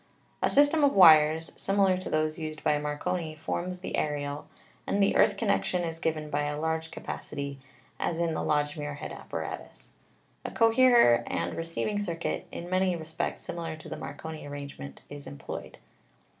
A 0.41 0.49
system 0.49 0.83
of 0.83 0.95
wires, 0.95 1.51
similar 1.61 1.95
to 1.95 2.09
those 2.09 2.39
used 2.39 2.63
by 2.63 2.79
Marconi, 2.79 3.35
forms 3.35 3.81
the 3.81 3.95
aerial, 3.95 4.47
and 4.87 4.97
the 4.99 5.15
earth 5.15 5.37
connection 5.37 5.83
is 5.83 5.99
given 5.99 6.31
by 6.31 6.45
a 6.45 6.59
large 6.59 6.89
ca 6.89 7.01
pacity, 7.01 7.59
as 7.99 8.17
in 8.17 8.33
the 8.33 8.41
Lodge 8.41 8.75
Muirhead 8.75 9.11
apparatus. 9.11 9.91
A 10.43 10.49
coherer 10.49 11.23
and 11.27 11.53
receiving 11.55 11.99
circuit 11.99 12.47
in 12.51 12.67
many 12.67 12.95
respects 12.95 13.43
similar 13.43 13.75
to 13.75 13.89
the 13.89 13.95
Mar 13.95 14.15
coni 14.15 14.43
arrangement 14.47 15.03
is 15.07 15.27
employed. 15.27 15.77